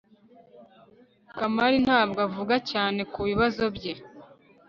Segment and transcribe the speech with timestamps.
[1.37, 3.93] kamari ntabwo avuga cyane kubibazo bye